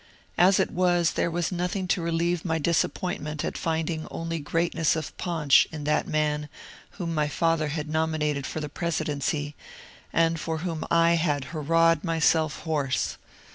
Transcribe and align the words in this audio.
As 0.39 0.59
it 0.59 0.71
was, 0.71 1.11
there 1.11 1.29
was 1.29 1.51
nothing 1.51 1.87
to 1.89 2.01
relieve 2.01 2.43
my 2.43 2.57
disappointment 2.57 3.45
at 3.45 3.55
finding 3.55 4.07
only 4.09 4.39
greatness 4.39 4.95
of 4.95 5.15
paunch 5.19 5.67
in 5.71 5.83
that 5.83 6.07
man 6.07 6.49
whom 6.97 7.13
my 7.13 7.27
father 7.27 7.67
had 7.67 7.87
nominated 7.87 8.47
for 8.47 8.59
the 8.59 8.67
presidency, 8.67 9.53
and 10.11 10.39
for 10.39 10.57
whom 10.65 10.85
I 10.89 11.17
had 11.17 11.49
hurrahed 11.53 12.03
myself 12.03 12.61
hoarse. 12.61 13.17